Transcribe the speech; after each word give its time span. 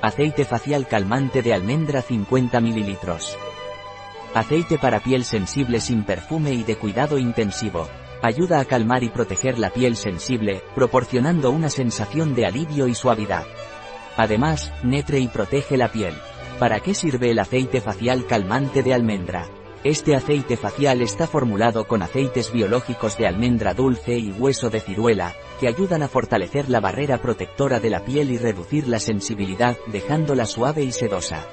Aceite 0.00 0.44
facial 0.44 0.86
calmante 0.86 1.42
de 1.42 1.52
almendra 1.52 2.02
50 2.02 2.60
ml. 2.60 2.98
Aceite 4.32 4.78
para 4.78 5.00
piel 5.00 5.24
sensible 5.24 5.80
sin 5.80 6.04
perfume 6.04 6.52
y 6.52 6.62
de 6.62 6.76
cuidado 6.76 7.18
intensivo. 7.18 7.88
Ayuda 8.22 8.60
a 8.60 8.64
calmar 8.64 9.02
y 9.02 9.08
proteger 9.08 9.58
la 9.58 9.70
piel 9.70 9.96
sensible, 9.96 10.62
proporcionando 10.76 11.50
una 11.50 11.68
sensación 11.68 12.36
de 12.36 12.46
alivio 12.46 12.86
y 12.86 12.94
suavidad. 12.94 13.44
Además, 14.16 14.72
netre 14.84 15.18
y 15.18 15.26
protege 15.26 15.76
la 15.76 15.90
piel. 15.90 16.14
¿Para 16.60 16.78
qué 16.78 16.94
sirve 16.94 17.32
el 17.32 17.40
aceite 17.40 17.80
facial 17.80 18.24
calmante 18.26 18.84
de 18.84 18.94
almendra? 18.94 19.46
Este 19.88 20.14
aceite 20.14 20.58
facial 20.58 21.00
está 21.00 21.26
formulado 21.26 21.88
con 21.88 22.02
aceites 22.02 22.52
biológicos 22.52 23.16
de 23.16 23.26
almendra 23.26 23.72
dulce 23.72 24.18
y 24.18 24.30
hueso 24.32 24.68
de 24.68 24.80
ciruela, 24.80 25.34
que 25.58 25.66
ayudan 25.66 26.02
a 26.02 26.08
fortalecer 26.08 26.68
la 26.68 26.78
barrera 26.78 27.22
protectora 27.22 27.80
de 27.80 27.88
la 27.88 28.04
piel 28.04 28.30
y 28.30 28.36
reducir 28.36 28.86
la 28.86 28.98
sensibilidad, 28.98 29.78
dejándola 29.86 30.44
suave 30.44 30.82
y 30.84 30.92
sedosa. 30.92 31.46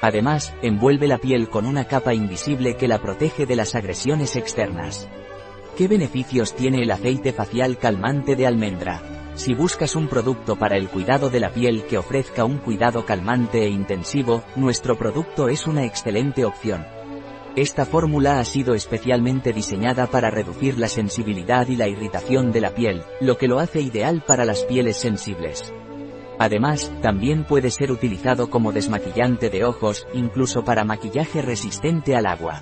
Además, 0.00 0.54
envuelve 0.62 1.06
la 1.06 1.18
piel 1.18 1.50
con 1.50 1.66
una 1.66 1.84
capa 1.86 2.14
invisible 2.14 2.76
que 2.76 2.88
la 2.88 2.98
protege 3.02 3.44
de 3.44 3.56
las 3.56 3.74
agresiones 3.74 4.36
externas. 4.36 5.06
¿Qué 5.76 5.86
beneficios 5.86 6.54
tiene 6.54 6.80
el 6.80 6.90
aceite 6.90 7.34
facial 7.34 7.76
calmante 7.76 8.36
de 8.36 8.46
almendra? 8.46 9.02
Si 9.34 9.52
buscas 9.52 9.96
un 9.96 10.08
producto 10.08 10.56
para 10.56 10.78
el 10.78 10.88
cuidado 10.88 11.28
de 11.28 11.40
la 11.40 11.50
piel 11.50 11.84
que 11.84 11.98
ofrezca 11.98 12.46
un 12.46 12.56
cuidado 12.56 13.04
calmante 13.04 13.64
e 13.64 13.68
intensivo, 13.68 14.42
nuestro 14.56 14.96
producto 14.96 15.50
es 15.50 15.66
una 15.66 15.84
excelente 15.84 16.46
opción. 16.46 16.95
Esta 17.56 17.86
fórmula 17.86 18.38
ha 18.38 18.44
sido 18.44 18.74
especialmente 18.74 19.54
diseñada 19.54 20.08
para 20.08 20.30
reducir 20.30 20.78
la 20.78 20.88
sensibilidad 20.88 21.66
y 21.68 21.76
la 21.76 21.88
irritación 21.88 22.52
de 22.52 22.60
la 22.60 22.74
piel, 22.74 23.02
lo 23.22 23.38
que 23.38 23.48
lo 23.48 23.60
hace 23.60 23.80
ideal 23.80 24.22
para 24.26 24.44
las 24.44 24.64
pieles 24.64 24.98
sensibles. 24.98 25.72
Además, 26.38 26.92
también 27.00 27.44
puede 27.44 27.70
ser 27.70 27.90
utilizado 27.90 28.50
como 28.50 28.72
desmaquillante 28.72 29.48
de 29.48 29.64
ojos, 29.64 30.06
incluso 30.12 30.66
para 30.66 30.84
maquillaje 30.84 31.40
resistente 31.40 32.14
al 32.14 32.26
agua. 32.26 32.60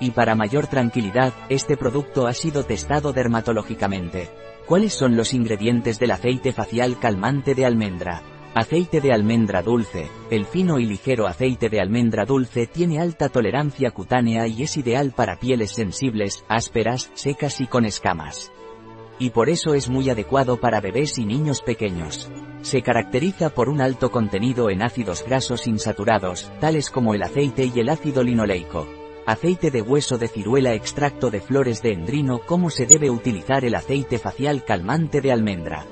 Y 0.00 0.12
para 0.12 0.34
mayor 0.34 0.68
tranquilidad, 0.68 1.34
este 1.50 1.76
producto 1.76 2.26
ha 2.26 2.32
sido 2.32 2.64
testado 2.64 3.12
dermatológicamente. 3.12 4.30
¿Cuáles 4.64 4.94
son 4.94 5.16
los 5.16 5.34
ingredientes 5.34 5.98
del 5.98 6.12
aceite 6.12 6.54
facial 6.54 6.98
calmante 6.98 7.54
de 7.54 7.66
almendra? 7.66 8.22
Aceite 8.54 9.00
de 9.00 9.12
almendra 9.12 9.62
dulce. 9.62 10.08
El 10.30 10.46
fino 10.46 10.78
y 10.78 10.86
ligero 10.86 11.26
aceite 11.26 11.68
de 11.68 11.80
almendra 11.80 12.24
dulce 12.24 12.68
tiene 12.68 13.00
alta 13.00 13.28
tolerancia 13.28 13.90
cutánea 13.90 14.46
y 14.46 14.62
es 14.62 14.76
ideal 14.76 15.10
para 15.10 15.40
pieles 15.40 15.72
sensibles, 15.72 16.44
ásperas, 16.46 17.10
secas 17.14 17.60
y 17.60 17.66
con 17.66 17.84
escamas. 17.84 18.52
Y 19.18 19.30
por 19.30 19.48
eso 19.48 19.74
es 19.74 19.88
muy 19.88 20.08
adecuado 20.08 20.60
para 20.60 20.80
bebés 20.80 21.18
y 21.18 21.24
niños 21.24 21.62
pequeños. 21.62 22.30
Se 22.62 22.80
caracteriza 22.80 23.50
por 23.50 23.68
un 23.68 23.80
alto 23.80 24.12
contenido 24.12 24.70
en 24.70 24.84
ácidos 24.84 25.24
grasos 25.26 25.66
insaturados, 25.66 26.52
tales 26.60 26.90
como 26.90 27.12
el 27.14 27.24
aceite 27.24 27.68
y 27.74 27.80
el 27.80 27.88
ácido 27.88 28.22
linoleico. 28.22 28.86
Aceite 29.26 29.72
de 29.72 29.82
hueso 29.82 30.16
de 30.16 30.28
ciruela 30.28 30.74
extracto 30.74 31.28
de 31.28 31.40
flores 31.40 31.82
de 31.82 31.92
endrino 31.92 32.38
Cómo 32.46 32.70
se 32.70 32.86
debe 32.86 33.10
utilizar 33.10 33.64
el 33.64 33.74
aceite 33.74 34.20
facial 34.20 34.64
calmante 34.64 35.20
de 35.20 35.32
almendra. 35.32 35.86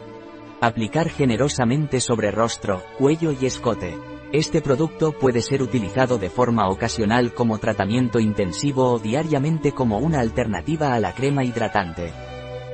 Aplicar 0.62 1.08
generosamente 1.08 1.98
sobre 2.00 2.30
rostro, 2.30 2.84
cuello 2.96 3.32
y 3.32 3.46
escote. 3.46 3.98
Este 4.32 4.62
producto 4.62 5.10
puede 5.10 5.42
ser 5.42 5.60
utilizado 5.60 6.18
de 6.18 6.30
forma 6.30 6.68
ocasional 6.68 7.34
como 7.34 7.58
tratamiento 7.58 8.20
intensivo 8.20 8.92
o 8.92 8.98
diariamente 9.00 9.72
como 9.72 9.98
una 9.98 10.20
alternativa 10.20 10.94
a 10.94 11.00
la 11.00 11.16
crema 11.16 11.42
hidratante. 11.42 12.12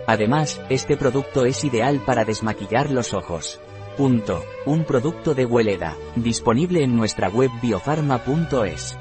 Además, 0.06 0.60
este 0.68 0.98
producto 0.98 1.46
es 1.46 1.64
ideal 1.64 2.02
para 2.04 2.26
desmaquillar 2.26 2.90
los 2.90 3.14
ojos. 3.14 3.58
Punto. 3.96 4.44
Un 4.66 4.84
producto 4.84 5.34
de 5.34 5.46
Hueleda, 5.46 5.96
disponible 6.14 6.82
en 6.82 6.94
nuestra 6.94 7.30
web 7.30 7.50
biofarma.es. 7.62 8.98